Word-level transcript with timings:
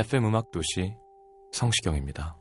FM 0.00 0.24
음악 0.24 0.50
도시 0.50 0.96
성시경입니다. 1.52 2.34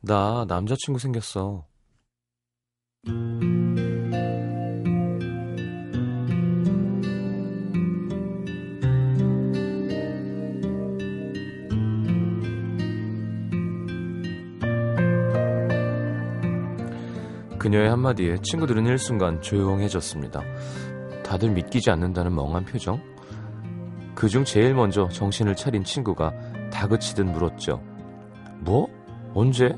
나 0.00 0.44
남자친구 0.48 0.98
생겼어. 0.98 1.64
그녀의 17.56 17.88
한마디에 17.88 18.38
친구들은 18.42 18.86
일순간 18.86 19.42
조용해졌습니다. 19.42 20.42
다들 21.22 21.50
믿기지 21.50 21.88
않는다는 21.92 22.34
멍한 22.34 22.64
표정? 22.64 23.00
그중 24.20 24.44
제일 24.44 24.74
먼저 24.74 25.08
정신을 25.08 25.56
차린 25.56 25.82
친구가 25.82 26.34
다그치듯 26.70 27.24
물었죠. 27.24 27.82
뭐? 28.58 28.86
언제? 29.32 29.74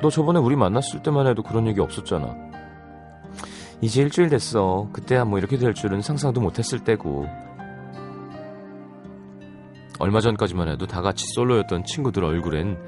너 0.00 0.08
저번에 0.08 0.38
우리 0.38 0.56
만났을 0.56 1.02
때만 1.02 1.26
해도 1.26 1.42
그런 1.42 1.66
얘기 1.66 1.78
없었잖아. 1.78 2.34
이제 3.82 4.00
일주일 4.00 4.30
됐어. 4.30 4.88
그때야 4.94 5.26
뭐 5.26 5.38
이렇게 5.38 5.58
될 5.58 5.74
줄은 5.74 6.00
상상도 6.00 6.40
못했을 6.40 6.82
때고. 6.82 7.26
얼마 9.98 10.20
전까지만 10.20 10.70
해도 10.70 10.86
다 10.86 11.02
같이 11.02 11.26
솔로였던 11.34 11.84
친구들 11.84 12.24
얼굴엔 12.24 12.78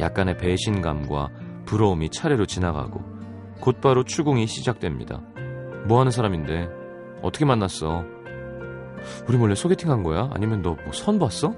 약간의 0.00 0.38
배신감과 0.38 1.28
부러움이 1.66 2.10
차례로 2.10 2.46
지나가고 2.46 3.00
곧바로 3.60 4.02
추궁이 4.02 4.48
시작됩니다. 4.48 5.20
뭐 5.86 6.00
하는 6.00 6.10
사람인데? 6.10 6.68
어떻게 7.22 7.44
만났어? 7.44 8.15
우리 9.28 9.36
몰래 9.36 9.54
소개팅 9.54 9.90
한 9.90 10.02
거야? 10.02 10.30
아니면 10.32 10.62
너 10.62 10.72
뭐 10.72 10.92
선 10.92 11.18
봤어? 11.18 11.54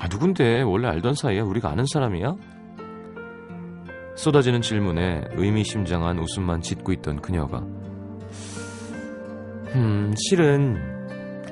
아, 0.00 0.08
누군데? 0.08 0.62
원래 0.62 0.88
알던 0.88 1.14
사이야? 1.14 1.42
우리가 1.44 1.70
아는 1.70 1.84
사람이야? 1.92 2.34
쏟아지는 4.16 4.60
질문에 4.60 5.24
의미심장한 5.34 6.18
웃음만 6.18 6.60
짓고 6.60 6.92
있던 6.92 7.20
그녀가 7.22 7.58
음, 9.74 10.14
실은 10.16 10.76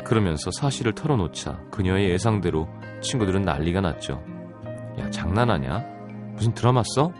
그러면서 0.04 0.50
사실을 0.58 0.94
털어놓자 0.94 1.58
그녀의 1.70 2.10
예상대로 2.10 2.68
친구들은 3.00 3.42
난리가 3.42 3.80
났죠. 3.80 4.22
야, 4.98 5.08
장난하냐? 5.10 5.84
무슨 6.34 6.52
드라마 6.52 6.82
써? 6.94 7.12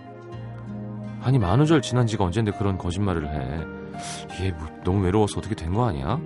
아니, 1.23 1.39
만우절 1.39 1.81
지난 1.83 2.07
지가 2.07 2.25
언젠데 2.25 2.53
그런 2.53 2.77
거짓말을 2.77 3.29
해. 3.29 4.45
얘 4.45 4.51
뭐, 4.53 4.67
너무 4.85 5.05
외로워서 5.05 5.39
어떻게 5.39 5.55
된 5.55 5.73
거 5.73 5.87
아니야? 5.87 6.19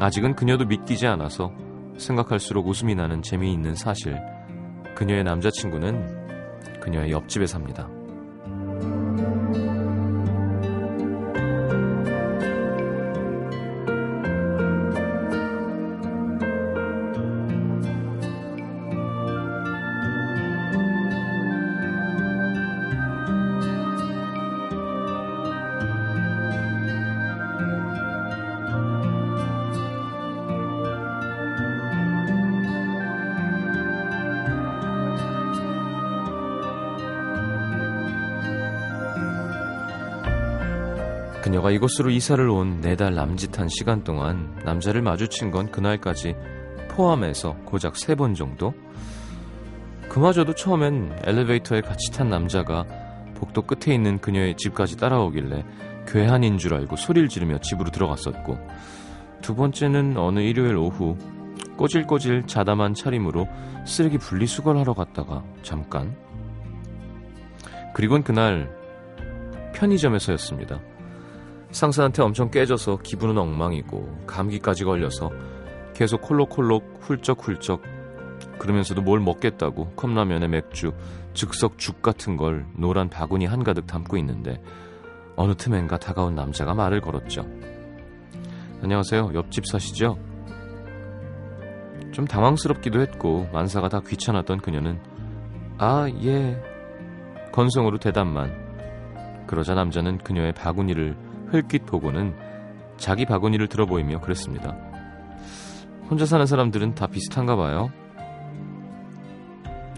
아직은 0.00 0.34
그녀도 0.36 0.64
믿기지 0.64 1.06
않아서 1.06 1.52
생각할수록 1.98 2.68
웃음이 2.68 2.94
나는 2.94 3.22
재미있는 3.22 3.74
사실. 3.74 4.16
그녀의 4.94 5.24
남자친구는 5.24 6.80
그녀의 6.80 7.10
옆집에 7.10 7.46
삽니다. 7.46 7.88
그녀가 41.48 41.70
이곳으로 41.70 42.10
이사를 42.10 42.46
온 42.50 42.82
네 42.82 42.94
달 42.94 43.14
남짓한 43.14 43.68
시간 43.70 44.04
동안 44.04 44.54
남자를 44.66 45.00
마주친 45.00 45.50
건 45.50 45.70
그날까지 45.70 46.34
포함해서 46.90 47.54
고작 47.64 47.96
세 47.96 48.14
번 48.14 48.34
정도? 48.34 48.74
그마저도 50.10 50.54
처음엔 50.54 51.18
엘리베이터에 51.24 51.80
같이 51.80 52.12
탄 52.12 52.28
남자가 52.28 52.84
복도 53.34 53.62
끝에 53.62 53.94
있는 53.94 54.18
그녀의 54.18 54.58
집까지 54.58 54.98
따라오길래 54.98 55.64
괴한인 56.06 56.58
줄 56.58 56.74
알고 56.74 56.96
소리를 56.96 57.28
지르며 57.30 57.58
집으로 57.60 57.90
들어갔었고 57.92 58.58
두 59.40 59.54
번째는 59.54 60.18
어느 60.18 60.40
일요일 60.40 60.76
오후 60.76 61.16
꼬질꼬질 61.78 62.46
자담한 62.46 62.92
차림으로 62.92 63.48
쓰레기 63.86 64.18
분리수거하러 64.18 64.92
갔다가 64.92 65.42
잠깐 65.62 66.14
그리곤 67.94 68.22
그날 68.22 68.70
편의점에서였습니다. 69.72 70.78
상사한테 71.70 72.22
엄청 72.22 72.50
깨져서 72.50 72.98
기분은 72.98 73.36
엉망이고 73.38 74.24
감기까지 74.26 74.84
걸려서 74.84 75.30
계속 75.94 76.22
콜록콜록 76.22 76.98
훌쩍훌쩍 77.00 77.82
그러면서도 78.58 79.02
뭘 79.02 79.20
먹겠다고 79.20 79.90
컵라면에 79.94 80.48
맥주, 80.48 80.92
즉석 81.34 81.78
죽 81.78 82.02
같은 82.02 82.36
걸 82.36 82.66
노란 82.76 83.08
바구니 83.08 83.46
한가득 83.46 83.86
담고 83.86 84.16
있는데 84.18 84.60
어느 85.36 85.54
틈엔가 85.54 85.98
다가온 85.98 86.34
남자가 86.34 86.74
말을 86.74 87.00
걸었죠. 87.00 87.46
안녕하세요. 88.82 89.32
옆집 89.34 89.66
사시죠? 89.66 90.18
좀 92.12 92.26
당황스럽기도 92.26 93.00
했고 93.00 93.46
만사가 93.52 93.88
다 93.88 94.00
귀찮았던 94.00 94.58
그녀는 94.58 95.00
아, 95.78 96.08
예. 96.24 96.60
건성으로 97.52 97.98
대답만. 97.98 99.46
그러자 99.46 99.74
남자는 99.74 100.18
그녀의 100.18 100.52
바구니를 100.54 101.16
흘낏 101.50 101.86
보고는 101.86 102.34
자기 102.96 103.24
바구니를 103.24 103.68
들어보이며 103.68 104.20
그랬습니다. 104.20 104.76
혼자 106.10 106.24
사는 106.26 106.44
사람들은 106.46 106.94
다 106.94 107.06
비슷한가 107.06 107.56
봐요. 107.56 107.90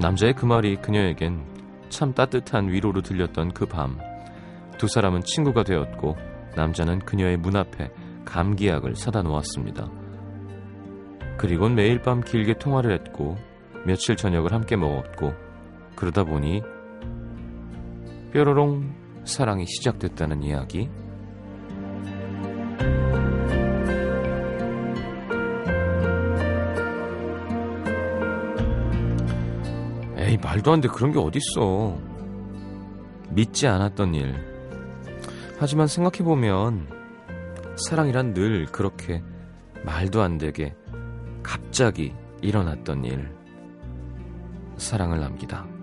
남자의 0.00 0.34
그 0.34 0.46
말이 0.46 0.76
그녀에겐 0.76 1.44
참 1.88 2.14
따뜻한 2.14 2.68
위로로 2.68 3.02
들렸던 3.02 3.52
그 3.52 3.66
밤. 3.66 3.98
두 4.78 4.86
사람은 4.88 5.22
친구가 5.22 5.62
되었고 5.62 6.16
남자는 6.56 7.00
그녀의 7.00 7.36
문 7.36 7.56
앞에 7.56 7.90
감기약을 8.24 8.96
사다 8.96 9.22
놓았습니다. 9.22 9.90
그리곤 11.36 11.74
매일 11.74 12.00
밤 12.00 12.20
길게 12.20 12.54
통화를 12.54 12.92
했고 12.92 13.36
며칠 13.86 14.16
저녁을 14.16 14.52
함께 14.52 14.76
먹었고 14.76 15.32
그러다 15.96 16.24
보니 16.24 16.62
뾰로롱 18.32 18.94
사랑이 19.24 19.66
시작됐다는 19.66 20.42
이야기. 20.42 20.88
에이 30.16 30.38
말도 30.42 30.72
안 30.72 30.80
돼. 30.80 30.88
그런 30.88 31.12
게 31.12 31.18
어딨어. 31.18 31.98
믿지 33.30 33.66
않았던 33.66 34.14
일. 34.14 34.34
하지만 35.58 35.86
생각해보면 35.86 36.88
사랑이란 37.76 38.34
늘 38.34 38.66
그렇게 38.66 39.22
말도 39.84 40.22
안 40.22 40.38
되게 40.38 40.74
갑자기 41.42 42.14
일어났던 42.42 43.04
일. 43.04 43.34
사랑을 44.76 45.20
남기다 45.20 45.79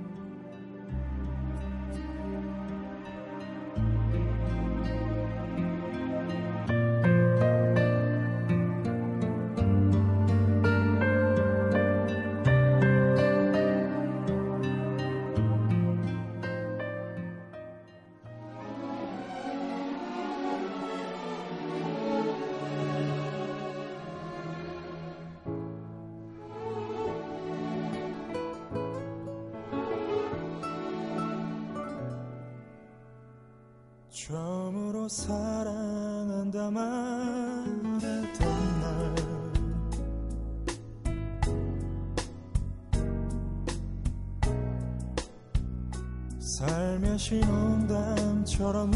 살며시 46.57 47.39
농담처럼 47.41 48.91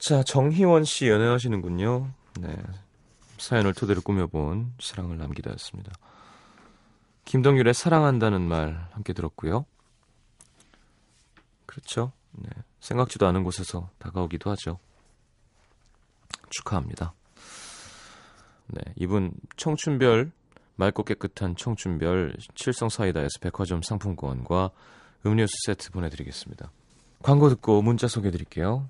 자, 0.00 0.22
정희원 0.22 0.84
씨 0.84 1.08
연애하시는군요. 1.08 2.10
네. 2.40 2.56
사연을 3.36 3.74
토대로 3.74 4.00
꾸며본 4.00 4.72
사랑을 4.80 5.18
남기다였습니다. 5.18 5.92
김동률의 7.26 7.74
사랑한다는 7.74 8.40
말 8.40 8.88
함께 8.92 9.12
들었고요. 9.12 9.66
그렇죠. 11.66 12.12
네. 12.32 12.48
생각지도 12.80 13.26
않은 13.26 13.44
곳에서 13.44 13.90
다가오기도 13.98 14.50
하죠. 14.52 14.78
축하합니다. 16.48 17.12
네. 18.68 18.80
이분 18.96 19.32
청춘별 19.58 20.32
맑고 20.76 21.04
깨끗한 21.04 21.56
청춘별 21.56 22.36
칠성 22.54 22.88
사이다에서 22.88 23.38
백화점 23.42 23.82
상품권과 23.82 24.70
음료수 25.26 25.52
세트 25.66 25.90
보내드리겠습니다. 25.90 26.70
광고 27.22 27.50
듣고 27.50 27.82
문자 27.82 28.08
소개해드릴게요. 28.08 28.88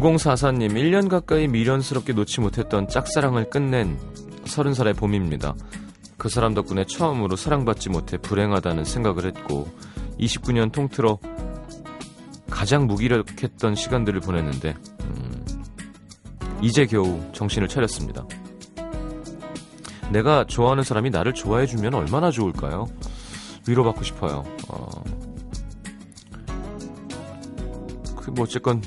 (9044님) 0.00 0.72
1년 0.72 1.08
가까이 1.08 1.46
미련스럽게 1.46 2.12
놓지 2.12 2.40
못했던 2.40 2.88
짝사랑을 2.88 3.48
끝낸 3.50 3.98
30살의 4.44 4.96
봄입니다 4.96 5.54
그 6.16 6.28
사람 6.28 6.54
덕분에 6.54 6.84
처음으로 6.84 7.36
사랑받지 7.36 7.90
못해 7.90 8.16
불행하다는 8.18 8.84
생각을 8.84 9.26
했고 9.26 9.68
29년 10.18 10.72
통틀어 10.72 11.18
가장 12.50 12.86
무기력했던 12.86 13.74
시간들을 13.74 14.20
보냈는데 14.20 14.74
음, 15.02 15.44
이제 16.60 16.86
겨우 16.86 17.20
정신을 17.32 17.68
차렸습니다 17.68 18.26
내가 20.10 20.44
좋아하는 20.44 20.84
사람이 20.84 21.10
나를 21.10 21.34
좋아해주면 21.34 21.94
얼마나 21.94 22.30
좋을까요? 22.30 22.86
위로받고 23.66 24.04
싶어요. 24.04 24.44
어... 24.68 24.88
그 28.16 28.30
뭐 28.30 28.44
어쨌건 28.44 28.82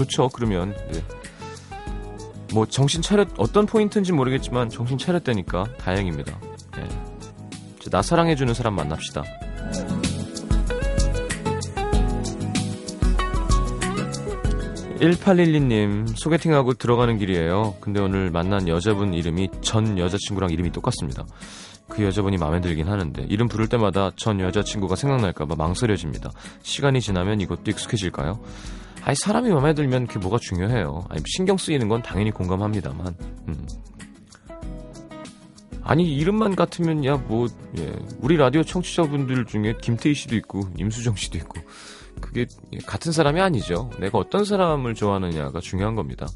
좋죠. 0.00 0.28
그러면 0.30 0.74
네. 0.92 1.02
뭐 2.52 2.66
정신 2.66 3.02
차렸 3.02 3.28
어떤 3.36 3.66
포인트인지 3.66 4.12
모르겠지만 4.12 4.68
정신 4.70 4.98
차렸다니까 4.98 5.64
다행입니다. 5.78 6.38
네. 6.76 6.88
나 7.90 8.02
사랑해주는 8.02 8.54
사람 8.54 8.74
만납시다. 8.74 9.24
1812님 15.00 16.14
소개팅하고 16.14 16.74
들어가는 16.74 17.16
길이에요. 17.18 17.74
근데 17.80 18.00
오늘 18.00 18.30
만난 18.30 18.68
여자분 18.68 19.14
이름이 19.14 19.48
전 19.62 19.98
여자친구랑 19.98 20.50
이름이 20.50 20.72
똑같습니다. 20.72 21.24
그 21.88 22.04
여자분이 22.04 22.36
마음에 22.36 22.60
들긴 22.60 22.86
하는데 22.86 23.26
이름 23.28 23.48
부를 23.48 23.66
때마다 23.66 24.10
전 24.16 24.40
여자친구가 24.40 24.96
생각날까봐 24.96 25.56
망설여집니다. 25.56 26.30
시간이 26.62 27.00
지나면 27.00 27.40
이것도 27.40 27.62
익숙해질까요? 27.66 28.40
아니 29.02 29.16
사람이 29.16 29.50
마음에 29.50 29.74
들면 29.74 30.06
그게 30.06 30.20
뭐가 30.20 30.38
중요해요. 30.38 31.04
아니 31.08 31.22
신경 31.26 31.56
쓰이는 31.56 31.88
건 31.88 32.02
당연히 32.02 32.30
공감합니다만. 32.30 33.14
음. 33.48 33.66
아니 35.82 36.14
이름만 36.14 36.54
같으면 36.54 37.04
야뭐 37.04 37.48
예. 37.78 37.92
우리 38.20 38.36
라디오 38.36 38.62
청취자분들 38.62 39.46
중에 39.46 39.74
김태희 39.80 40.14
씨도 40.14 40.36
있고 40.36 40.62
임수정 40.76 41.16
씨도 41.16 41.38
있고 41.38 41.58
그게 42.20 42.46
같은 42.86 43.12
사람이 43.12 43.40
아니죠. 43.40 43.90
내가 43.98 44.18
어떤 44.18 44.44
사람을 44.44 44.94
좋아하느냐가 44.94 45.60
중요한 45.60 45.94
겁니다. 45.94 46.26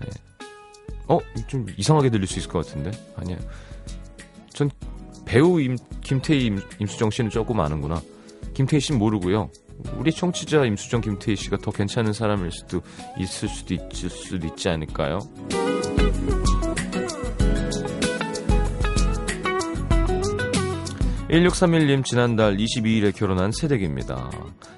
네. 0.00 0.08
어? 1.08 1.18
좀 1.46 1.66
이상하게 1.76 2.10
들릴 2.10 2.26
수 2.26 2.38
있을 2.38 2.48
것 2.50 2.64
같은데? 2.64 2.90
아니야. 3.16 3.36
전 4.50 4.70
배우 5.26 5.60
임, 5.60 5.76
김태희, 6.02 6.46
임, 6.46 6.60
임수정 6.78 7.10
씨는 7.10 7.30
조금 7.30 7.60
아는구나. 7.60 8.00
김태희 8.58 8.80
씨는 8.80 8.98
모르고요. 8.98 9.50
우리 9.98 10.10
청취자 10.10 10.64
임수정, 10.64 11.00
김태희 11.00 11.36
씨가 11.36 11.58
더 11.58 11.70
괜찮은 11.70 12.12
사람일 12.12 12.50
수도 12.50 12.80
있을 13.16 13.48
수도 13.48 13.74
있을 13.74 14.10
수도 14.10 14.48
있지 14.48 14.68
않을까요? 14.68 15.20
1631님 21.30 22.04
지난달 22.04 22.56
22일에 22.56 23.14
결혼한 23.14 23.52
새댁입니다. 23.52 24.28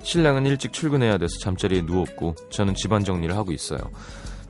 신랑은 0.03 0.45
일찍 0.45 0.75
출근해야 0.75 1.17
돼서 1.17 1.39
잠자리에 1.39 1.81
누웠고 1.81 2.35
저는 2.51 2.75
집안 2.75 3.03
정리를 3.03 3.35
하고 3.35 3.51
있어요. 3.53 3.81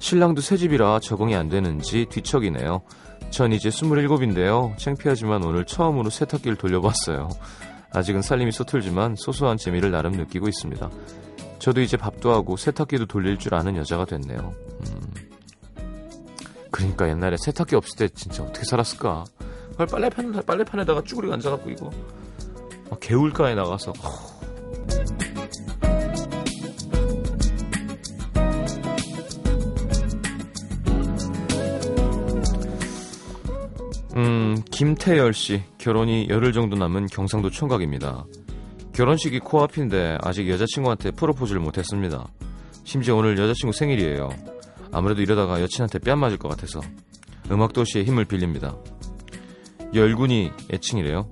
신랑도 0.00 0.40
새집이라 0.40 0.98
적응이 0.98 1.36
안 1.36 1.48
되는지 1.48 2.06
뒤척이네요. 2.10 2.82
전 3.30 3.52
이제 3.52 3.68
27인데요. 3.68 4.76
창피하지만 4.76 5.44
오늘 5.44 5.66
처음으로 5.66 6.10
세탁기를 6.10 6.56
돌려봤어요. 6.56 7.28
아직은 7.92 8.22
살림이 8.22 8.52
서툴지만 8.52 9.16
소소한 9.16 9.56
재미를 9.56 9.90
나름 9.90 10.12
느끼고 10.12 10.48
있습니다. 10.48 10.90
저도 11.58 11.80
이제 11.80 11.96
밥도 11.96 12.32
하고 12.32 12.56
세탁기도 12.56 13.06
돌릴 13.06 13.38
줄 13.38 13.54
아는 13.54 13.76
여자가 13.76 14.04
됐네요. 14.04 14.54
음. 14.86 15.14
그러니까 16.70 17.08
옛날에 17.08 17.36
세탁기 17.38 17.76
없을 17.76 17.98
때 17.98 18.08
진짜 18.08 18.42
어떻게 18.42 18.64
살았을까? 18.64 19.24
빨래판, 19.76 20.42
빨래판에다가 20.46 21.02
쭈그리고 21.02 21.34
앉아갖고 21.34 21.70
이거 21.70 21.90
막 22.88 23.00
개울가에 23.00 23.54
나가서 23.54 23.92
음, 23.92 25.18
김태열 34.80 35.34
씨 35.34 35.62
결혼이 35.76 36.28
열흘 36.30 36.54
정도 36.54 36.74
남은 36.74 37.08
경상도 37.08 37.50
총각입니다. 37.50 38.24
결혼식이 38.94 39.40
코앞인데 39.40 40.16
아직 40.22 40.48
여자친구한테 40.48 41.10
프로포즈를 41.10 41.60
못했습니다. 41.60 42.26
심지어 42.84 43.16
오늘 43.16 43.36
여자친구 43.36 43.76
생일이에요. 43.76 44.30
아무래도 44.90 45.20
이러다가 45.20 45.60
여친한테 45.60 45.98
뺨 45.98 46.18
맞을 46.18 46.38
것 46.38 46.48
같아서 46.48 46.80
음악도시의 47.50 48.06
힘을 48.06 48.24
빌립니다. 48.24 48.74
열군이 49.92 50.50
애칭이래요. 50.72 51.28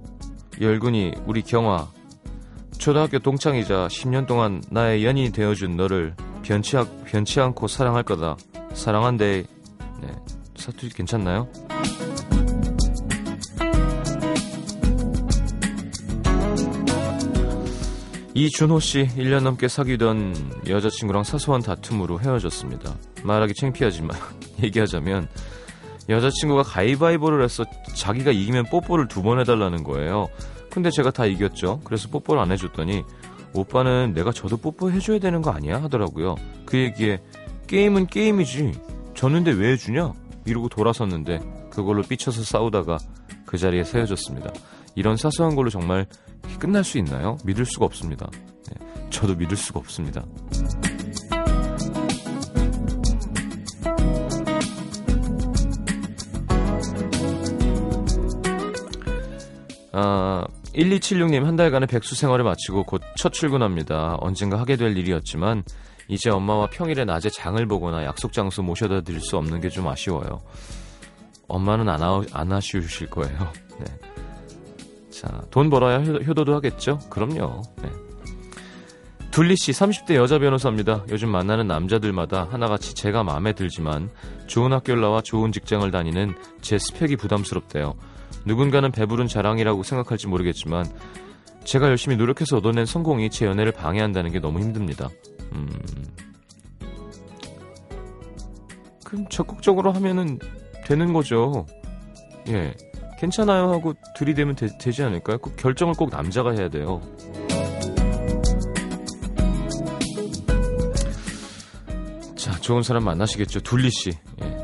열군이 0.61 1.12
우리 1.25 1.40
경화 1.40 1.88
초등학교 2.76 3.19
동창이자 3.19 3.87
10년 3.87 4.26
동안 4.26 4.62
나의 4.69 5.07
연인이 5.07 5.33
되어준 5.33 5.75
너를 5.75 6.14
변치, 6.43 6.76
변치 7.07 7.40
않고 7.40 7.67
사랑할 7.67 8.02
거다. 8.02 8.37
사랑한데 8.75 9.45
네, 10.02 10.09
사투리 10.55 10.90
괜찮나요? 10.93 11.49
이준호 18.38 18.78
씨 18.78 19.09
1년 19.16 19.42
넘게 19.42 19.66
사귀던 19.66 20.62
여자친구랑 20.68 21.25
사소한 21.25 21.61
다툼으로 21.61 22.21
헤어졌습니다. 22.21 22.95
말하기 23.25 23.52
창피하지만 23.54 24.16
얘기하자면 24.62 25.26
여자친구가 26.09 26.62
가위바위보를 26.62 27.42
해서 27.42 27.64
자기가 27.97 28.30
이기면 28.30 28.66
뽀뽀를 28.66 29.09
두 29.09 29.23
번 29.23 29.40
해달라는 29.40 29.83
거예요. 29.83 30.28
근데 30.71 30.88
제가 30.90 31.11
다 31.11 31.26
이겼죠. 31.26 31.80
그래서 31.83 32.09
뽀뽀를 32.11 32.40
안 32.40 32.52
해줬더니 32.52 33.02
오빠는 33.54 34.12
내가 34.14 34.30
저도 34.30 34.57
뽀뽀 34.57 34.92
해줘야 34.92 35.18
되는 35.18 35.42
거 35.42 35.50
아니야? 35.50 35.83
하더라고요. 35.83 36.37
그 36.64 36.78
얘기에 36.78 37.21
게임은 37.66 38.07
게임이지. 38.07 38.73
졌는데 39.14 39.50
왜 39.50 39.73
해주냐? 39.73 40.12
이러고 40.47 40.68
돌아섰는데 40.68 41.40
그걸로 41.71 42.02
삐쳐서 42.02 42.45
싸우다가 42.45 42.99
그 43.47 43.59
자리에 43.59 43.83
헤어졌습니다. 43.83 44.52
이런 44.99 45.17
사소한 45.17 45.55
걸로 45.55 45.71
정말 45.71 46.07
끝날 46.59 46.83
수 46.83 46.99
있나요? 46.99 47.37
믿을 47.45 47.64
수가 47.64 47.87
없습니다. 47.87 48.28
네, 48.69 48.87
저도 49.11 49.37
믿을 49.37 49.57
수가 49.57 49.78
없습니다. 49.78 50.25
아, 59.93 60.45
1276님 60.75 61.45
한 61.45 61.57
달간의 61.57 61.87
백수 61.88 62.14
생활을 62.14 62.45
마치고 62.45 62.85
곧 62.85 63.02
첫 63.17 63.33
출근합니다. 63.33 64.17
언젠가 64.21 64.59
하게 64.59 64.76
될 64.76 64.97
일이었지만 64.97 65.64
이제 66.09 66.31
엄마와 66.31 66.69
평일에 66.71 67.05
낮에 67.05 67.31
장을 67.31 67.64
보거나 67.67 68.05
약속 68.05 68.33
장소 68.33 68.62
모셔다 68.62 69.00
드릴 69.02 69.21
수 69.21 69.37
없는 69.37 69.61
게 69.61 69.69
좀 69.69 69.88
아쉬워요. 69.88 70.40
엄마는 71.49 71.88
안, 71.88 72.02
하, 72.02 72.23
안 72.33 72.52
하시실 72.52 73.09
거예요. 73.11 73.52
네. 73.81 73.87
자, 75.21 75.43
돈 75.51 75.69
벌어야 75.71 75.99
효, 75.99 76.35
도 76.35 76.45
도 76.45 76.55
하겠죠? 76.55 76.99
그럼요. 77.11 77.63
네. 77.83 77.91
둘리 79.31 79.57
씨, 79.57 79.73
30대 79.73 80.15
여자 80.15 80.39
변호사입니다. 80.39 81.05
요즘 81.11 81.29
만나는 81.31 81.67
남자들마다 81.67 82.49
하나같이 82.51 82.95
제가 82.95 83.23
마음에 83.25 83.53
들지만 83.53 84.11
좋은 84.47 84.73
학교를 84.73 85.01
나와 85.03 85.21
좋은 85.21 85.53
직장을 85.53 85.89
다니는 85.91 86.35
제 86.61 86.79
스펙이 86.79 87.17
부담스럽대요. 87.17 87.95
누군가는 88.47 88.91
배부른 88.91 89.27
자랑이라고 89.29 89.83
생각할지 89.83 90.27
모르겠지만 90.29 90.87
제가 91.65 91.89
열심히 91.89 92.17
노력해서 92.17 92.57
얻어낸 92.57 92.87
성공이 92.87 93.31
제 93.31 93.45
연애를 93.47 93.73
방해한다는 93.73 94.33
게 94.33 94.41
너무 94.41 94.61
힘듭니다. 94.61 95.09
음. 95.53 95.69
그럼 99.05 99.29
적극적으로 99.29 99.93
하면은 99.93 100.39
되는 100.87 101.13
거죠. 101.13 101.67
예. 102.49 102.75
괜찮아요 103.19 103.73
하고 103.73 103.95
들이대면 104.17 104.55
되, 104.55 104.69
지 104.69 105.03
않을까요? 105.03 105.39
꼭 105.39 105.57
결정을 105.57 105.95
꼭 105.95 106.11
남자가 106.11 106.53
해야 106.53 106.69
돼요. 106.69 107.03
자, 112.37 112.53
좋은 112.61 112.83
사람 112.83 113.05
만나시겠죠. 113.05 113.61
둘리 113.61 113.91
씨. 113.91 114.11
예. 114.43 114.59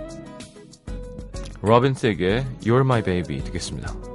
로빈 1.63 1.95
틱의 1.95 2.47
You're 2.63 2.83
My 2.83 3.03
Baby 3.03 3.43
듣겠습니다. 3.43 4.14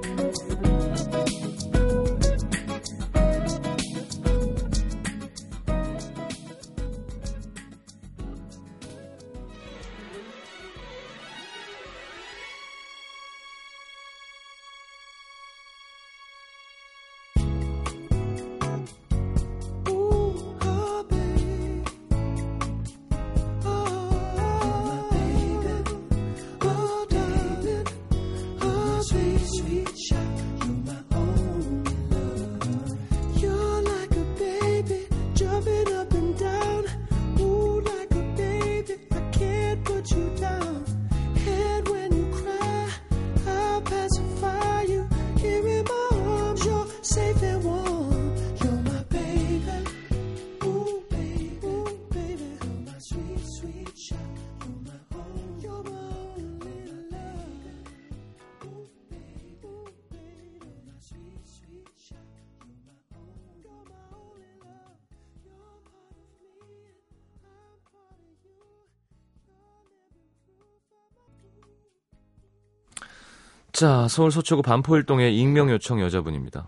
자, 73.80 74.10
서울 74.10 74.30
서초구 74.30 74.62
반포일동의 74.62 75.40
익명 75.40 75.70
요청 75.70 76.02
여자분입니다. 76.02 76.68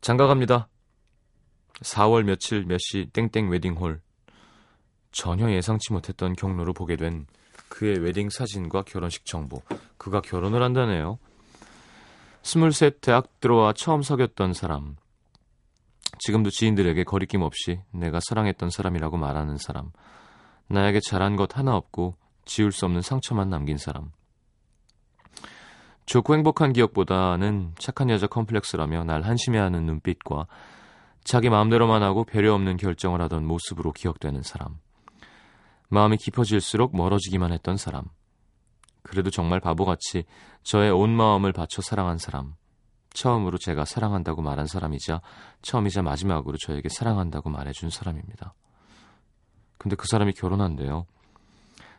장가 0.00 0.26
갑니다. 0.26 0.66
4월 1.82 2.22
며칠 2.22 2.64
몇 2.64 2.78
시 2.80 3.10
땡땡 3.12 3.50
웨딩홀. 3.50 4.00
전혀 5.10 5.50
예상치 5.50 5.92
못했던 5.92 6.32
경로로 6.32 6.72
보게 6.72 6.96
된 6.96 7.26
그의 7.68 7.98
웨딩 7.98 8.30
사진과 8.30 8.84
결혼식 8.84 9.26
정보. 9.26 9.60
그가 9.98 10.22
결혼을 10.22 10.62
한다네요. 10.62 11.18
23 12.42 12.92
대학 13.02 13.38
들어와 13.40 13.74
처음 13.74 14.00
사귀었던 14.00 14.54
사람. 14.54 14.96
지금도 16.20 16.48
지인들에게 16.48 17.04
거리낌 17.04 17.42
없이 17.42 17.82
내가 17.90 18.18
사랑했던 18.30 18.70
사람이라고 18.70 19.18
말하는 19.18 19.58
사람. 19.58 19.90
나에게 20.68 21.00
잘한 21.06 21.36
것 21.36 21.58
하나 21.58 21.76
없고 21.76 22.16
지울 22.46 22.72
수 22.72 22.86
없는 22.86 23.02
상처만 23.02 23.50
남긴 23.50 23.76
사람. 23.76 24.10
좋고 26.06 26.34
행복한 26.34 26.72
기억보다는 26.72 27.74
착한 27.78 28.10
여자 28.10 28.26
컴플렉스라며 28.26 29.04
날 29.04 29.22
한심해하는 29.22 29.84
눈빛과 29.86 30.46
자기 31.24 31.48
마음대로만 31.48 32.02
하고 32.02 32.24
배려 32.24 32.54
없는 32.54 32.76
결정을 32.76 33.20
하던 33.22 33.46
모습으로 33.46 33.92
기억되는 33.92 34.42
사람. 34.42 34.78
마음이 35.88 36.16
깊어질수록 36.16 36.96
멀어지기만 36.96 37.52
했던 37.52 37.76
사람. 37.76 38.04
그래도 39.02 39.30
정말 39.30 39.60
바보같이 39.60 40.24
저의 40.62 40.90
온 40.90 41.10
마음을 41.10 41.52
바쳐 41.52 41.82
사랑한 41.82 42.18
사람. 42.18 42.54
처음으로 43.10 43.58
제가 43.58 43.84
사랑한다고 43.84 44.42
말한 44.42 44.66
사람이자 44.66 45.20
처음이자 45.60 46.02
마지막으로 46.02 46.56
저에게 46.56 46.88
사랑한다고 46.88 47.50
말해준 47.50 47.90
사람입니다. 47.90 48.54
근데 49.78 49.96
그 49.96 50.06
사람이 50.08 50.32
결혼한대요. 50.32 51.06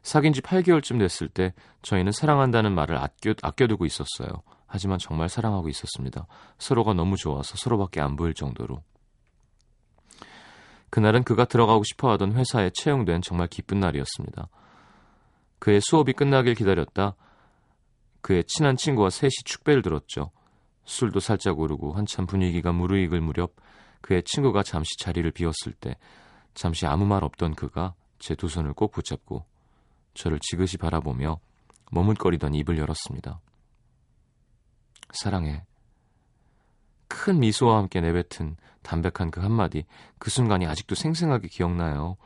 사귄 0.04 0.34
지 0.34 0.42
8개월쯤 0.42 1.00
됐을 1.00 1.30
때 1.30 1.54
저희는 1.82 2.12
사랑한다는 2.12 2.76
말을 2.76 2.98
아껴, 2.98 3.34
아껴두고 3.42 3.86
있었어요. 3.86 4.44
하지만 4.68 5.00
정말 5.00 5.30
사랑하고 5.30 5.70
있었습니다. 5.70 6.28
서로가 6.58 6.94
너무 6.94 7.16
좋아서 7.16 7.56
서로밖에 7.58 8.02
안 8.02 8.16
보일 8.16 8.34
정도로. 8.34 8.84
그날은 10.90 11.24
그가 11.24 11.46
들어가고 11.46 11.84
싶어 11.84 12.12
하던 12.12 12.34
회사에 12.34 12.70
채용된 12.74 13.22
정말 13.22 13.48
기쁜 13.48 13.80
날이었습니다. 13.80 14.48
그의 15.58 15.80
수업이 15.82 16.14
끝나길 16.14 16.54
기다렸다 16.56 17.16
그의 18.22 18.44
친한 18.46 18.76
친구와 18.76 19.10
셋이 19.10 19.32
축배를 19.46 19.82
들었죠. 19.82 20.32
술도 20.86 21.20
살짝 21.20 21.60
오르고 21.60 21.94
한참 21.94 22.26
분위기가 22.26 22.72
무르익을 22.72 23.22
무렵 23.22 23.56
그의 24.02 24.24
친구가 24.24 24.64
잠시 24.64 24.98
자리를 25.00 25.30
비웠을 25.32 25.74
때 25.80 25.96
잠시 26.54 26.86
아무 26.86 27.06
말 27.06 27.24
없던 27.24 27.56
그가 27.56 27.96
제 28.20 28.36
두 28.36 28.48
손을 28.48 28.74
꼭 28.74 28.92
붙잡고 28.92 29.46
저를 30.14 30.40
지그시 30.40 30.78
바라보며 30.78 31.40
머뭇거리던 31.92 32.56
입을 32.56 32.78
열었습니다. 32.78 33.40
사랑해. 35.12 35.64
큰 37.08 37.40
미소와 37.40 37.78
함께 37.78 38.02
내뱉은 38.02 38.58
담백한 38.82 39.32
그 39.32 39.42
한마디, 39.42 39.86
그 40.18 40.30
순간이 40.30 40.66
아직도 40.66 40.96
생생하게 40.96 41.48
기억나요. 41.48 42.18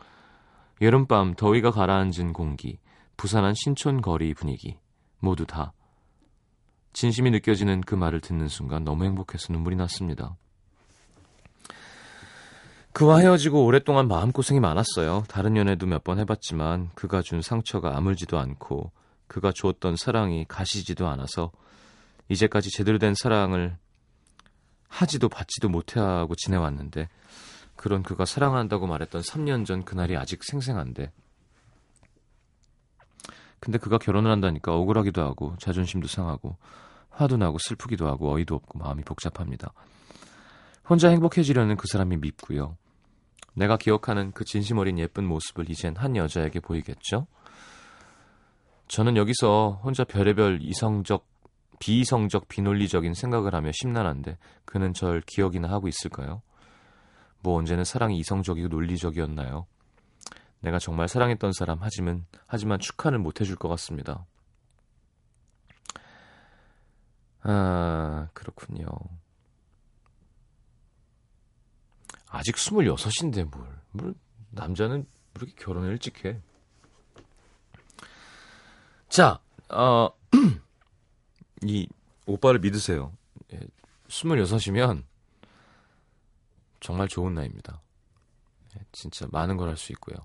여름밤 0.82 1.36
더위가 1.36 1.72
가라앉은 1.72 2.34
공기, 2.34 2.80
부산한 3.18 3.54
신촌 3.56 4.02
거리 4.02 4.34
분위기, 4.34 4.78
모두 5.20 5.46
다. 5.46 5.74
진심이 6.94 7.30
느껴지는 7.32 7.82
그 7.82 7.96
말을 7.96 8.22
듣는 8.22 8.48
순간 8.48 8.84
너무 8.84 9.04
행복해서 9.04 9.54
눈물이 9.54 9.76
났습니다. 9.76 10.36
그와 12.98 13.20
헤어지고 13.20 13.64
오랫동안 13.64 14.08
마음고생이 14.08 14.60
많았어요. 14.60 15.24
다른 15.28 15.56
연애도 15.56 15.86
몇 15.86 16.04
번 16.04 16.18
해봤지만 16.18 16.90
그가 16.96 17.22
준 17.22 17.44
상처가 17.44 17.96
아물지도 17.96 18.40
않고 18.40 18.92
그가 19.28 19.52
주었던 19.52 19.98
사랑이 19.98 20.46
가시지도 20.48 21.08
않아서 21.08 21.52
이제까지 22.30 22.72
제대로 22.72 22.98
된 22.98 23.14
사랑을 23.14 23.78
하지도 24.88 25.30
받지도 25.30 25.70
못하고 25.70 26.34
지내왔는데 26.34 27.08
그런 27.76 28.02
그가 28.02 28.26
사랑한다고 28.26 28.88
말했던 28.88 29.22
3년 29.22 29.64
전 29.68 29.86
그날이 29.86 30.18
아직 30.18 30.44
생생한데 30.44 31.12
근데 33.60 33.78
그가 33.78 34.00
결혼을 34.00 34.32
한다니까 34.32 34.74
억울하기도 34.74 35.22
하고 35.22 35.56
자존심도 35.60 36.08
상하고 36.08 36.58
화도 37.12 37.38
나고 37.38 37.60
슬프기도 37.60 38.08
하고 38.08 38.34
어이도 38.34 38.56
없고 38.56 38.80
마음이 38.80 39.04
복잡합니다. 39.04 39.72
혼자 40.90 41.10
행복해지려는 41.10 41.78
그 41.78 41.86
사람이 41.88 42.18
밉고요. 42.18 42.76
내가 43.54 43.78
기억하는 43.78 44.32
그 44.32 44.46
진심 44.46 44.78
어린 44.78 45.00
예쁜 45.00 45.26
모습을 45.26 45.70
이젠 45.70 45.96
한 45.96 46.16
여자에게 46.16 46.60
보이겠죠? 46.60 47.28
저는 48.88 49.18
여기서 49.18 49.82
혼자 49.84 50.04
별의별 50.04 50.60
이성적, 50.62 51.26
비이성적, 51.80 52.48
비논리적인 52.48 53.14
생각을 53.14 53.54
하며 53.54 53.72
심란한데 53.74 54.38
그는 54.66 54.94
절 54.94 55.22
기억이나 55.22 55.70
하고 55.70 55.88
있을까요? 55.88 56.42
뭐 57.42 57.58
언제는 57.58 57.84
사랑이 57.84 58.18
이성적이고 58.18 58.68
논리적이었나요? 58.68 59.66
내가 60.62 60.80
정말 60.80 61.08
사랑했던 61.08 61.52
사람 61.54 61.78
하지만 61.82 62.26
하지만 62.46 62.80
축하는 62.80 63.22
못 63.22 63.42
해줄 63.42 63.56
것 63.56 63.70
같습니다. 63.70 64.26
아, 67.44 68.28
그렇군요. 68.34 68.88
아직 72.38 72.56
26인데 72.56 73.44
뭘. 73.50 73.68
뭘 73.92 74.14
남자는 74.52 75.08
그렇게 75.34 75.54
결혼을 75.56 75.92
일찍 75.92 76.24
해. 76.26 76.40
자, 79.10 79.40
어, 79.70 80.10
이 81.64 81.88
오빠를 82.28 82.60
믿으세요. 82.60 83.12
예, 83.54 83.60
26이면 84.08 85.04
정말 86.80 87.08
좋은 87.08 87.34
나이입니다. 87.34 87.82
예, 88.78 88.86
진짜 88.92 89.28
많은 89.32 89.58
걸 89.58 89.70
할 89.70 89.78
수 89.78 89.92
있고요. 89.94 90.18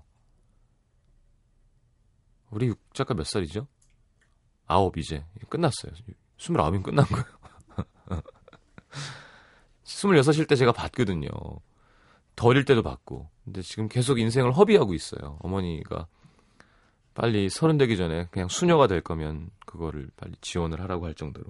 우리 2.51 2.67
육 2.67 2.79
작가 2.93 3.15
몇 3.15 3.25
살이죠? 3.25 3.67
아홉 4.67 4.97
이제 4.97 5.25
끝났어요. 5.49 5.91
29이면 6.37 6.83
끝난 6.83 7.05
거예요. 7.07 7.25
26일 9.85 10.47
때 10.47 10.55
제가 10.55 10.71
봤거든요. 10.71 11.29
더 12.35 12.47
어릴 12.47 12.65
때도 12.65 12.83
봤고. 12.83 13.29
근데 13.43 13.61
지금 13.61 13.87
계속 13.87 14.19
인생을 14.19 14.53
허비하고 14.53 14.93
있어요. 14.93 15.37
어머니가 15.41 16.07
빨리 17.13 17.49
서른 17.49 17.77
되기 17.77 17.95
전에 17.97 18.27
그냥 18.31 18.47
수녀가 18.47 18.87
될 18.87 19.01
거면 19.01 19.49
그거를 19.65 20.09
빨리 20.17 20.33
지원을 20.41 20.81
하라고 20.81 21.05
할 21.05 21.13
정도로. 21.13 21.45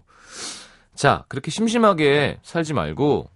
자, 0.95 1.25
그렇게 1.29 1.51
심심하게 1.51 2.39
살지 2.43 2.73
말고 2.73 3.29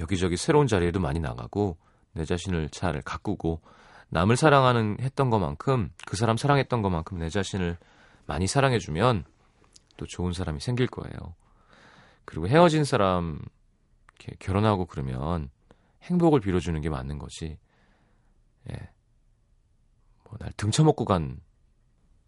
여기저기 0.00 0.36
새로운 0.36 0.66
자리에도 0.66 1.00
많이 1.00 1.20
나가고 1.20 1.76
내 2.12 2.24
자신을 2.24 2.70
잘 2.70 3.00
가꾸고 3.02 3.60
남을 4.08 4.36
사랑하는 4.36 4.98
했던 5.00 5.30
것만큼 5.30 5.90
그 6.06 6.16
사람 6.16 6.36
사랑했던 6.36 6.82
것만큼 6.82 7.18
내 7.18 7.28
자신을 7.28 7.78
많이 8.26 8.46
사랑해주면 8.46 9.24
또 9.96 10.06
좋은 10.06 10.32
사람이 10.32 10.60
생길 10.60 10.86
거예요. 10.86 11.34
그리고 12.24 12.48
헤어진 12.48 12.84
사람 12.84 13.40
이렇게 14.16 14.36
결혼하고 14.38 14.86
그러면 14.86 15.50
행복을 16.02 16.40
빌어주는 16.40 16.80
게 16.80 16.88
맞는 16.88 17.18
거지. 17.18 17.58
예. 18.70 18.74
뭐 20.24 20.38
날 20.38 20.52
등쳐먹고 20.56 21.04
간 21.04 21.40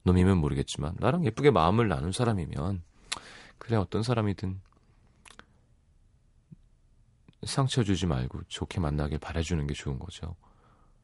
놈이면 0.05 0.39
모르겠지만 0.39 0.97
나랑 0.99 1.25
예쁘게 1.25 1.51
마음을 1.53 1.87
나눈 1.89 2.11
사람이면 2.11 2.83
그래 3.59 3.77
어떤 3.77 4.03
사람이든 4.03 4.61
상처 7.45 7.83
주지 7.85 8.07
말고 8.07 8.43
좋게 8.49 8.81
만나길 8.81 9.19
바래주는 9.19 9.67
게 9.67 9.75
좋은 9.75 9.99
거죠. 9.99 10.35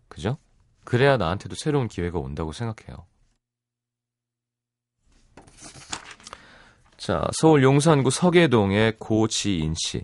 그죠? 0.09 0.39
그래야 0.85 1.17
나한테도 1.17 1.55
새로운 1.55 1.87
기회가 1.89 2.19
온다고 2.19 2.53
생각해요. 2.53 3.07
자, 6.97 7.29
서울 7.33 7.63
용산구 7.63 8.11
서계동의 8.11 8.97
고지인 8.99 9.75
씨. 9.77 10.03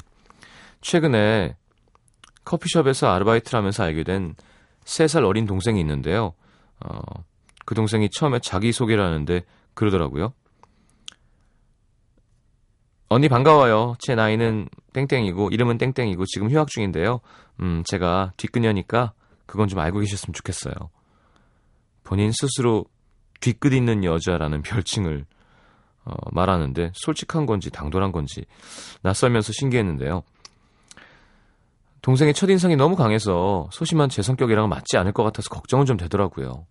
최근에 0.81 1.57
커피숍에서 2.44 3.09
아르바이트를 3.09 3.59
하면서 3.59 3.83
알게 3.83 4.04
된 4.04 4.35
3살 4.85 5.24
어린 5.24 5.46
동생이 5.46 5.80
있는데요. 5.80 6.35
어, 6.80 7.00
그 7.64 7.74
동생이 7.74 8.11
처음에 8.11 8.38
자기소개를 8.40 9.04
하는데 9.04 9.42
그러더라고요. 9.74 10.33
언니 13.09 13.28
반가워요. 13.28 13.94
제 14.00 14.14
나이는 14.14 14.68
땡땡이고 14.92 15.50
이름은 15.50 15.78
땡땡이고 15.78 16.24
지금 16.26 16.50
휴학 16.50 16.68
중인데요. 16.68 17.20
음, 17.61 17.83
제가 17.87 18.33
뒷그녀니까 18.37 19.12
그건 19.46 19.68
좀 19.68 19.78
알고 19.78 20.00
계셨으면 20.00 20.35
좋겠어요. 20.35 20.74
본인 22.02 22.33
스스로 22.33 22.87
뒤끝 23.40 23.72
있는 23.72 24.04
여자라는 24.04 24.62
별칭을 24.62 25.26
어, 26.07 26.14
말하는데 26.33 26.92
솔직한 26.94 27.46
건지 27.46 27.70
당돌한 27.70 28.12
건지 28.12 28.44
낯설면서 29.02 29.52
신기했는데요. 29.52 30.22
동생의 32.04 32.34
첫인상이 32.34 32.76
너무 32.76 32.96
강해서 32.96 33.66
소심한 33.72 34.10
제 34.10 34.20
성격이랑은 34.20 34.68
맞지 34.68 34.98
않을 34.98 35.12
것 35.12 35.22
같아서 35.22 35.48
걱정은 35.48 35.86
좀 35.86 35.96
되더라고요. 35.96 36.66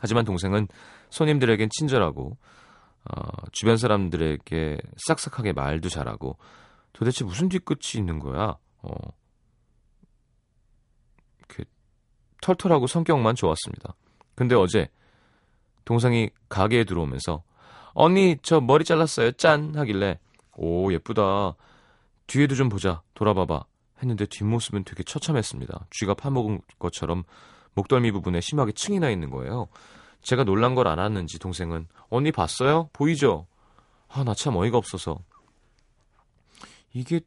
하지만 0.00 0.24
동생은 0.24 0.66
손님들에겐 1.10 1.68
친절하고 1.70 2.36
어, 3.04 3.20
주변 3.52 3.76
사람들에게 3.76 4.78
싹싹하게 5.06 5.52
말도 5.52 5.88
잘하고 5.88 6.38
도대체 6.92 7.24
무슨 7.24 7.48
뒤끝이 7.48 8.00
있는 8.00 8.18
거야? 8.18 8.56
어, 8.82 8.92
이렇게 11.38 11.64
털털하고 12.42 12.88
성격만 12.88 13.36
좋았습니다. 13.36 13.94
근데 14.34 14.56
어제 14.56 14.88
동생이 15.84 16.30
가게에 16.48 16.82
들어오면서 16.82 17.44
언니 17.92 18.38
저 18.42 18.60
머리 18.60 18.84
잘랐어요 18.84 19.30
짠 19.32 19.76
하길래 19.76 20.18
오 20.56 20.92
예쁘다 20.92 21.54
뒤에도 22.30 22.54
좀 22.54 22.68
보자 22.68 23.02
돌아봐봐 23.14 23.64
했는데 24.00 24.24
뒷모습은 24.24 24.84
되게 24.84 25.02
처참했습니다. 25.02 25.86
쥐가 25.90 26.14
파먹은 26.14 26.60
것처럼 26.78 27.24
목덜미 27.74 28.12
부분에 28.12 28.40
심하게 28.40 28.70
층이 28.70 29.00
나 29.00 29.10
있는 29.10 29.30
거예요. 29.30 29.66
제가 30.22 30.44
놀란 30.44 30.76
걸 30.76 30.86
알았는지 30.86 31.40
동생은 31.40 31.88
언니 32.08 32.30
봤어요? 32.30 32.88
보이죠? 32.92 33.48
아, 34.08 34.22
나 34.22 34.34
참 34.34 34.54
어이가 34.54 34.78
없어서. 34.78 35.18
이게 36.92 37.20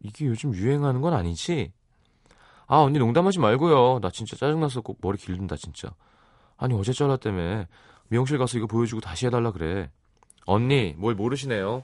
이게 0.00 0.26
요즘 0.26 0.54
유행하는 0.54 1.00
건 1.00 1.12
아니지? 1.14 1.72
아, 2.68 2.78
언니 2.78 3.00
농담하지 3.00 3.40
말고요. 3.40 3.98
나 4.00 4.10
진짜 4.10 4.36
짜증나서 4.36 4.82
꼭 4.82 4.98
머리 5.00 5.18
길른다, 5.18 5.56
진짜. 5.56 5.88
아니, 6.56 6.74
어제 6.74 6.92
잘랐다며. 6.92 7.64
미용실 8.08 8.38
가서 8.38 8.58
이거 8.58 8.68
보여주고 8.68 9.00
다시 9.00 9.26
해달라 9.26 9.50
그래. 9.50 9.90
언니, 10.44 10.94
뭘 10.96 11.14
모르시네요. 11.16 11.82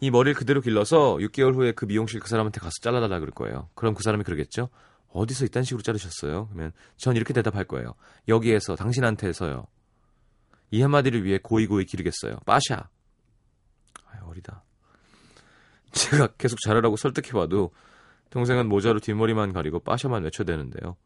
이 0.00 0.10
머리를 0.10 0.34
그대로 0.34 0.60
길러서 0.60 1.16
6개월 1.16 1.54
후에 1.54 1.72
그 1.72 1.84
미용실 1.84 2.20
그 2.20 2.28
사람한테 2.28 2.60
가서 2.60 2.72
잘라달라 2.80 3.20
그럴 3.20 3.32
거예요. 3.32 3.68
그럼 3.74 3.94
그 3.94 4.02
사람이 4.02 4.24
그러겠죠? 4.24 4.70
어디서 5.12 5.44
이딴 5.46 5.62
식으로 5.64 5.82
자르셨어요? 5.82 6.48
그러면 6.48 6.72
전 6.96 7.16
이렇게 7.16 7.34
대답할 7.34 7.64
거예요. 7.64 7.94
여기에서 8.28 8.76
당신한테서요. 8.76 9.66
이 10.70 10.82
한마디를 10.82 11.24
위해 11.24 11.38
고이고이 11.42 11.84
기르겠어요. 11.84 12.38
빠샤. 12.46 12.88
아 14.06 14.24
어리다. 14.24 14.62
제가 15.92 16.28
계속 16.38 16.58
자르라고 16.60 16.96
설득해봐도 16.96 17.72
동생은 18.30 18.68
모자로 18.68 19.00
뒷머리만 19.00 19.52
가리고 19.52 19.80
빠샤만 19.80 20.22
외쳐대는데요. 20.24 20.96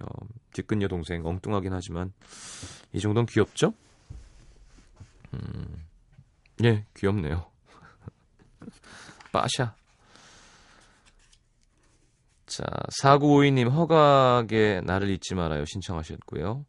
어, 0.00 0.06
뒷근녀 0.52 0.88
동생 0.88 1.26
엉뚱하긴 1.26 1.72
하지만 1.72 2.12
이 2.92 3.00
정도는 3.00 3.26
귀엽죠? 3.26 3.74
음, 5.34 5.84
예, 6.62 6.86
귀엽네요. 6.96 7.51
빠샤. 9.32 9.74
자, 12.46 12.64
4952님 13.02 13.70
허각의 13.70 14.82
나를 14.82 15.08
잊지 15.10 15.34
말아요 15.34 15.64
신청하셨고요. 15.64 16.66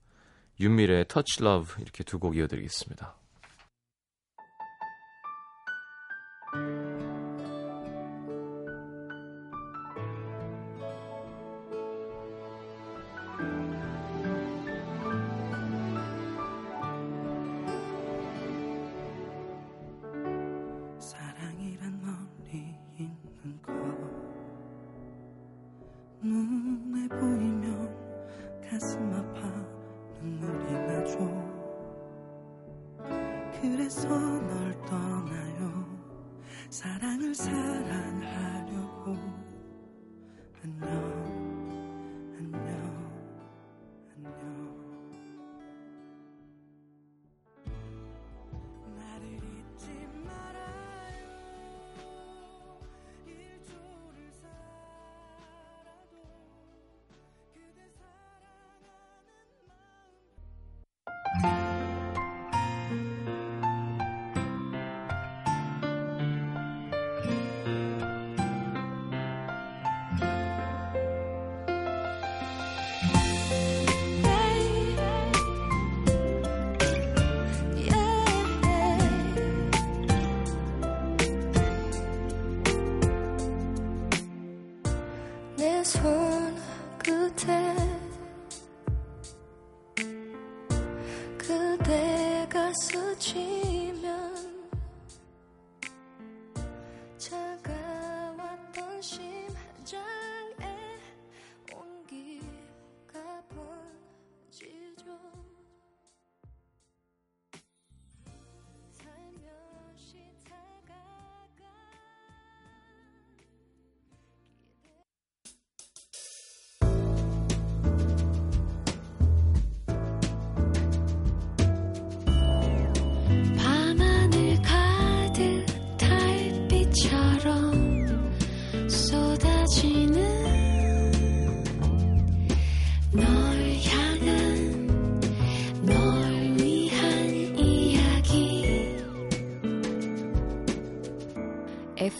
윤미래의 0.60 1.06
Touch 1.08 1.42
Love 1.44 1.82
이렇게 1.82 2.04
두 2.04 2.20
곡 2.20 2.38
이어드리겠습니다. 2.38 3.16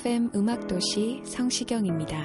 FM 0.04 0.32
음악도시 0.36 1.22
성시경입니다. 1.24 2.18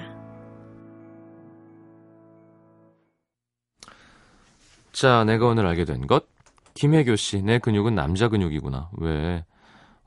자, 4.90 5.22
내가 5.22 5.46
오늘 5.46 5.64
알게 5.64 5.84
된 5.84 6.08
것. 6.08 6.26
김혜교 6.74 7.14
씨, 7.14 7.40
내 7.40 7.60
근육은 7.60 7.94
남자 7.94 8.26
근육이구나. 8.28 8.90
왜? 8.98 9.44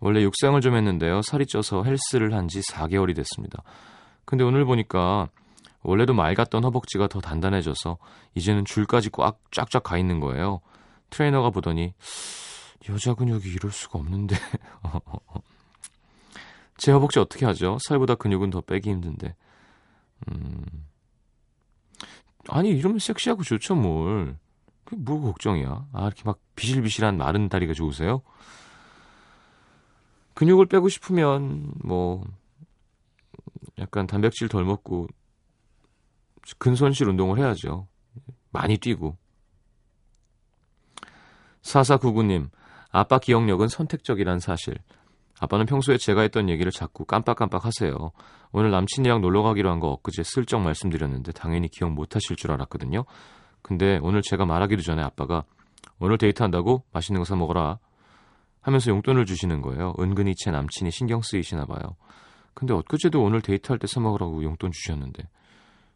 원래 0.01 0.21
육상을 0.21 0.59
좀 0.59 0.75
했는데요. 0.75 1.21
살이 1.21 1.45
쪄서 1.45 1.85
헬스를 1.85 2.33
한 2.33 2.49
지 2.49 2.59
4개월이 2.59 3.15
됐습니다. 3.15 3.63
근데 4.25 4.43
오늘 4.43 4.65
보니까 4.65 5.29
원래도 5.81 6.13
맑았던 6.13 6.65
허벅지가 6.65 7.07
더 7.07 7.21
단단해져서 7.21 7.97
이제는 8.35 8.65
줄까지 8.65 9.11
꽉 9.11 9.39
쫙쫙 9.51 9.81
가 9.83 9.97
있는 9.97 10.19
거예요. 10.19 10.59
트레이너가 11.09 11.51
보더니 11.51 11.93
여자 12.89 13.13
근육이 13.13 13.47
이럴 13.47 13.71
수가 13.71 13.97
없는데. 13.99 14.35
제 16.77 16.91
허벅지 16.91 17.19
어떻게 17.19 17.45
하죠? 17.45 17.77
살보다 17.81 18.15
근육은 18.15 18.49
더 18.49 18.61
빼기 18.61 18.89
힘든데. 18.89 19.35
음. 20.29 20.65
아니 22.47 22.69
이러면 22.69 22.99
섹시하고 22.99 23.43
좋죠 23.43 23.75
뭘. 23.75 24.37
그게 24.83 25.01
뭐 25.01 25.21
걱정이야. 25.21 25.87
아 25.93 26.05
이렇게 26.05 26.23
막 26.25 26.39
비실비실한 26.55 27.17
마른 27.17 27.49
다리가 27.49 27.73
좋으세요? 27.73 28.21
근육을 30.33 30.65
빼고 30.65 30.89
싶으면 30.89 31.71
뭐 31.83 32.23
약간 33.77 34.07
단백질 34.07 34.47
덜 34.47 34.65
먹고 34.65 35.07
근손실 36.57 37.07
운동을 37.07 37.39
해야죠. 37.39 37.87
많이 38.51 38.77
뛰고. 38.77 39.17
4499님, 41.61 42.49
아빠 42.89 43.19
기억력은 43.19 43.67
선택적이란 43.67 44.39
사실. 44.39 44.77
아빠는 45.41 45.65
평소에 45.65 45.97
제가 45.97 46.21
했던 46.21 46.49
얘기를 46.49 46.71
자꾸 46.71 47.03
깜빡깜빡 47.03 47.65
하세요. 47.65 48.11
오늘 48.51 48.69
남친이랑 48.69 49.21
놀러 49.21 49.41
가기로 49.41 49.71
한 49.71 49.79
거 49.79 49.87
엊그제 49.89 50.21
슬쩍 50.23 50.59
말씀드렸는데 50.59 51.31
당연히 51.31 51.67
기억 51.67 51.91
못 51.91 52.15
하실 52.15 52.35
줄 52.35 52.51
알았거든요. 52.51 53.05
근데 53.63 53.99
오늘 54.03 54.21
제가 54.21 54.45
말하기도 54.45 54.83
전에 54.83 55.01
아빠가 55.01 55.43
오늘 55.99 56.19
데이트한다고 56.19 56.83
맛있는 56.93 57.19
거 57.21 57.25
사 57.25 57.35
먹어라 57.35 57.79
하면서 58.61 58.91
용돈을 58.91 59.25
주시는 59.25 59.61
거예요. 59.63 59.95
은근히 59.99 60.35
제 60.35 60.51
남친이 60.51 60.91
신경 60.91 61.21
쓰이시나 61.23 61.65
봐요. 61.65 61.95
근데 62.53 62.75
엊그제도 62.75 63.19
오늘 63.23 63.41
데이트할 63.41 63.79
때 63.79 63.87
사 63.87 63.99
먹으라고 63.99 64.43
용돈 64.43 64.71
주셨는데 64.71 65.23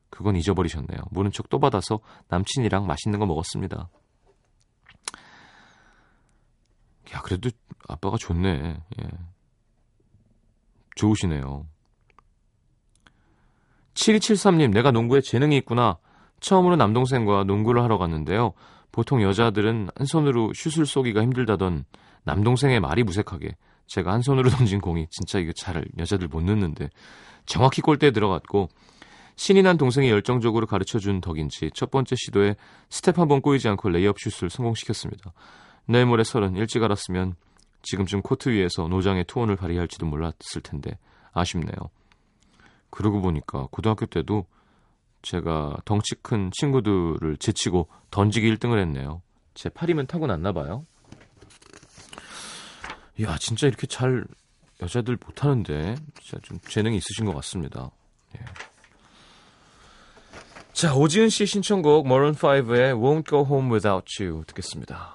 그건 0.09 0.35
잊어버리셨네요. 0.37 0.97
모른 1.11 1.29
척 1.31 1.49
또 1.49 1.59
받아서 1.59 1.99
남친이랑 2.29 2.87
맛있는 2.87 3.19
거 3.19 3.27
먹었습니다. 3.27 3.89
야 7.13 7.21
그래도 7.21 7.51
아빠가 7.87 8.17
좋네. 8.17 8.79
예. 8.99 9.09
좋으시네요. 10.95 11.65
7273님, 13.93 14.71
내가 14.71 14.91
농구에 14.91 15.21
재능이 15.21 15.55
있구나. 15.57 15.97
처음으로 16.39 16.75
남동생과 16.75 17.45
농구를 17.45 17.81
하러 17.81 17.97
갔는데요. 17.97 18.53
보통 18.91 19.21
여자들은 19.21 19.89
한 19.95 20.05
손으로 20.05 20.53
슛을 20.53 20.85
쏘기가 20.85 21.21
힘들다던 21.21 21.85
남동생의 22.23 22.79
말이 22.79 23.03
무색하게 23.03 23.55
제가 23.87 24.11
한 24.11 24.21
손으로 24.21 24.49
던진 24.51 24.79
공이 24.81 25.07
진짜 25.11 25.39
이거 25.39 25.51
잘 25.55 25.85
여자들 25.97 26.27
못 26.27 26.41
넣는데 26.43 26.89
정확히 27.45 27.81
골대에 27.81 28.11
들어갔고 28.11 28.69
신이 29.35 29.61
난 29.63 29.77
동생이 29.77 30.09
열정적으로 30.09 30.65
가르쳐 30.65 30.97
준 30.97 31.19
덕인지 31.21 31.71
첫 31.73 31.91
번째 31.91 32.15
시도에 32.15 32.55
스텝 32.89 33.19
한 33.19 33.27
번 33.27 33.41
꼬이지 33.41 33.67
않고 33.67 33.89
레이업 33.89 34.17
슛을 34.17 34.49
성공시켰습니다. 34.49 35.33
내일 35.87 36.05
모레 36.05 36.23
서른 36.23 36.55
일찍 36.55 36.81
알았으면 36.81 37.35
지금쯤 37.85 38.21
코트 38.21 38.49
위에서 38.49 38.87
노장의 38.87 39.25
투혼을 39.25 39.55
발휘할지도 39.55 40.05
몰랐을 40.05 40.61
텐데 40.63 40.97
아쉽네요. 41.33 41.75
그러고 42.89 43.21
보니까 43.21 43.67
고등학교 43.71 44.05
때도 44.05 44.45
제가 45.21 45.77
덩치 45.85 46.15
큰 46.21 46.51
친구들을 46.51 47.37
제치고 47.37 47.87
던지기 48.11 48.55
1등을 48.55 48.79
했네요. 48.79 49.21
제 49.53 49.69
팔 49.69 49.82
힘은 49.82 50.07
타고났나 50.07 50.51
봐요. 50.51 50.85
이야 53.17 53.37
진짜 53.37 53.67
이렇게 53.67 53.87
잘 53.87 54.25
여자들 54.81 55.17
못하는데 55.25 55.95
진짜 56.21 56.37
좀 56.43 56.59
재능이 56.59 56.97
있으신 56.97 57.25
것 57.25 57.33
같습니다. 57.35 57.89
예. 58.37 58.45
자 60.73 60.93
오지은 60.93 61.29
씨 61.29 61.45
신청곡 61.45 62.07
머런 62.07 62.35
5의 62.35 62.93
Won't 62.93 63.29
Go 63.29 63.45
Home 63.45 63.71
Without 63.71 64.21
You 64.21 64.43
듣겠습니다. 64.45 65.14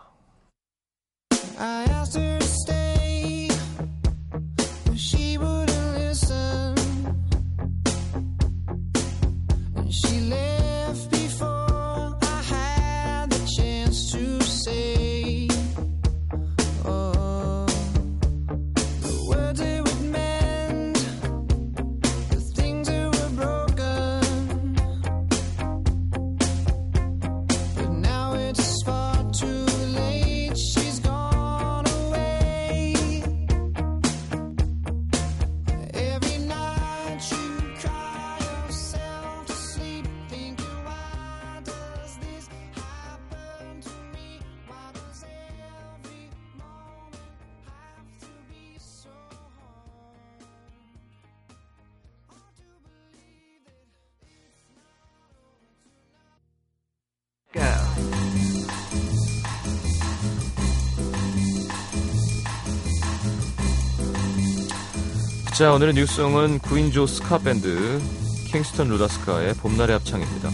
자, 65.61 65.75
오늘의 65.75 65.93
뉴스송은 65.93 66.61
구인조 66.61 67.07
스카 67.07 67.37
밴드 67.37 68.01
킹스턴 68.47 68.89
루다스카의 68.89 69.53
봄날의 69.57 69.93
합창입니다. 69.99 70.49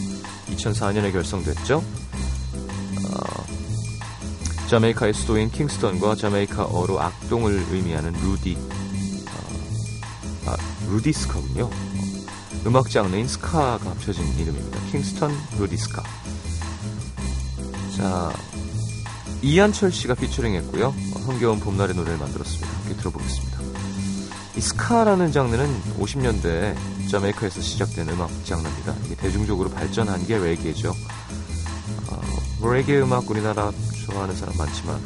2004년에 0.57 1.13
결성됐죠. 1.13 1.77
어, 1.77 3.47
자메이카의 4.69 5.15
수도인 5.15 5.53
킹스턴과 5.53 6.17
자메이카어로 6.17 7.01
악동을 7.01 7.67
의미하는 7.71 8.15
루디, 8.15 8.59
어, 9.29 10.51
아, 10.51 10.57
루디스카군요. 10.91 11.71
음악 12.67 12.91
장르인 12.91 13.29
스카가 13.29 13.89
합쳐진 13.89 14.25
이름입니다. 14.41 14.81
킹스턴 14.91 15.31
루디스카. 15.61 16.03
자, 17.97 18.33
이한철 19.41 19.93
씨가 19.93 20.15
피처링했고요. 20.15 20.87
어, 20.89 21.19
흥겨운 21.21 21.61
봄날의 21.61 21.95
노래를 21.95 22.19
만들었습니다. 22.19 22.69
함께 22.69 22.97
들어보겠습니다. 22.97 23.56
이 24.57 24.61
스카라는 24.61 25.33
장르는 25.33 25.67
50년대 25.99 26.75
자메이카에서 27.11 27.61
시작된 27.61 28.09
음악 28.09 28.31
장르입니다. 28.45 28.95
이게 29.05 29.15
대중적으로 29.15 29.69
발전한 29.69 30.27
게 30.27 30.39
레게죠. 30.39 30.95
어, 32.09 32.69
레게 32.73 33.01
음악 33.01 33.31
우리나라 33.31 33.71
좋아하는 34.07 34.35
사람 34.35 34.57
많지만 34.57 34.99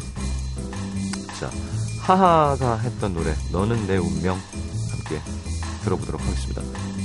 자 1.41 1.51
하하가 1.99 2.77
했던 2.77 3.13
노래 3.13 3.35
너는 3.51 3.89
내 3.89 3.97
운명 3.97 4.39
함께 4.93 5.21
들어보도록 5.83 6.21
하겠습니다. 6.21 6.63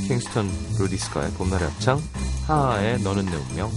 킹스턴 0.07 0.47
루디스카의 0.77 1.31
봄날의 1.31 1.67
합창 1.67 1.99
하하의 2.45 3.01
너는 3.01 3.25
내 3.25 3.35
운명 3.35 3.71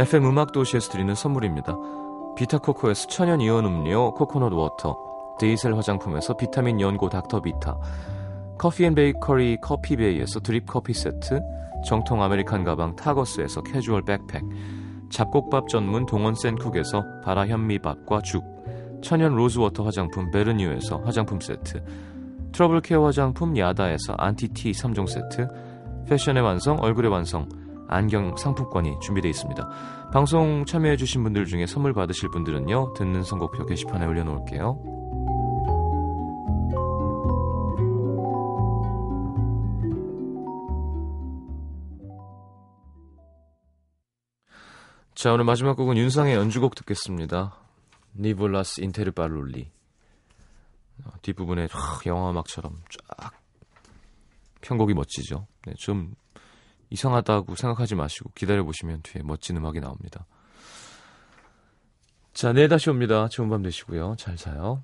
FM 0.00 0.24
음악 0.24 0.52
도시에서 0.52 0.90
드리는 0.92 1.14
선물입니다. 1.14 1.76
비타코코에서 2.34 3.08
천연 3.08 3.42
이온 3.42 3.66
음료 3.66 4.14
코코넛 4.14 4.50
water, 4.50 4.96
데이셀 5.38 5.76
화장품에서 5.76 6.38
비타민 6.38 6.80
연고 6.80 7.10
닥터비타, 7.10 7.76
커피 8.56 8.88
and 8.88 9.07
베이커리 9.07 9.58
커피베이에서 9.60 10.40
드립 10.40 10.64
커피 10.64 10.94
세트, 10.94 11.42
정통 11.86 12.22
American 12.22 12.64
가방 12.64 12.96
타거스에서 12.96 13.62
캐주얼 13.62 14.06
백팩, 14.06 14.42
잡곡밥 15.10 15.68
전문 15.68 16.06
동원 16.06 16.34
센쿡에서 16.34 17.04
발아 17.22 17.46
현미밥과 17.46 18.22
죽, 18.22 18.42
천연 19.02 19.34
rose 19.34 19.56
water 19.56 19.84
화장품 19.84 20.30
베르뉴에서 20.30 21.02
화장품 21.04 21.40
세트, 21.40 21.84
트러블 22.52 22.80
케어 22.80 23.04
화장품 23.04 23.54
야다에서 23.54 24.14
안티티 24.16 24.70
3종 24.70 25.06
세트, 25.06 25.46
패션의 26.08 26.42
완성, 26.42 26.78
얼굴의 26.80 27.10
완성, 27.10 27.46
안경 27.90 28.36
상품권이 28.36 29.00
준비되어 29.00 29.28
있습니다. 29.28 29.68
방송 30.12 30.64
참여해주신 30.64 31.24
분들 31.24 31.44
중에 31.46 31.66
선물 31.66 31.92
받으실 31.92 32.30
분들은요, 32.30 32.92
듣는 32.94 33.24
선곡표 33.24 33.66
게시판에 33.66 34.06
올려놓을게요. 34.06 34.80
자, 45.14 45.32
오늘 45.32 45.44
마지막 45.44 45.74
곡은 45.76 45.96
윤상의 45.96 46.34
연주곡 46.34 46.76
듣겠습니다. 46.76 47.56
니볼라스 48.16 48.82
인테르 48.82 49.10
발룰리. 49.10 49.68
어, 51.04 51.10
뒷부분에 51.22 51.66
확 51.72 52.06
영화 52.06 52.30
음악처럼 52.30 52.78
쫙 52.88 53.32
편곡이 54.60 54.94
멋지죠. 54.94 55.46
네, 55.66 55.74
좀 55.76 56.14
이상하다고 56.90 57.54
생각하지 57.54 57.94
마시고 57.94 58.30
기다려 58.34 58.64
보시면 58.64 59.02
뒤에 59.02 59.22
멋진 59.22 59.56
음악이 59.56 59.80
나옵니다. 59.80 60.26
자, 62.32 62.52
내일 62.52 62.68
다시 62.68 62.90
옵니다. 62.90 63.28
좋은 63.28 63.48
밤 63.48 63.62
되시고요. 63.62 64.16
잘 64.18 64.36
자요. 64.36 64.82